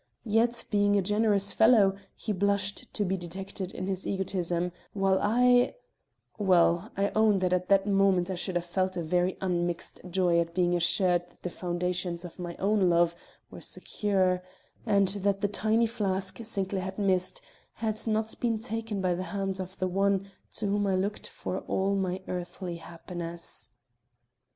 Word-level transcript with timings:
Yet, 0.25 0.63
being 0.71 0.95
a 0.95 1.01
generous 1.03 1.53
fellow, 1.53 1.95
he 2.15 2.31
blushed 2.33 2.91
to 2.91 3.05
be 3.05 3.17
detected 3.17 3.71
in 3.71 3.85
his 3.85 4.07
egotism, 4.07 4.71
while 4.93 5.19
I 5.21 5.75
well, 6.39 6.89
I 6.97 7.09
own 7.15 7.37
that 7.37 7.53
at 7.53 7.69
that 7.69 7.85
moment 7.85 8.31
I 8.31 8.33
should 8.33 8.55
have 8.55 8.65
felt 8.65 8.97
a 8.97 9.03
very 9.03 9.37
unmixed 9.41 10.01
joy 10.09 10.39
at 10.39 10.55
being 10.55 10.75
assured 10.75 11.29
that 11.29 11.43
the 11.43 11.51
foundations 11.51 12.25
of 12.25 12.39
my 12.39 12.55
own 12.55 12.89
love 12.89 13.15
were 13.51 13.61
secure, 13.61 14.41
and 14.87 15.07
that 15.09 15.41
the 15.41 15.47
tiny 15.47 15.85
flask 15.85 16.39
Sinclair 16.43 16.81
had 16.81 16.97
missed 16.97 17.39
had 17.73 18.07
not 18.07 18.33
been 18.39 18.57
taken 18.57 19.01
by 19.01 19.13
the 19.13 19.21
hand 19.29 19.59
of 19.59 19.77
the 19.77 19.87
one 19.87 20.31
to 20.53 20.65
whom 20.65 20.87
I 20.87 20.95
looked 20.95 21.27
for 21.27 21.59
all 21.59 21.93
my 21.93 22.23
earthly 22.27 22.77
happiness. 22.77 23.69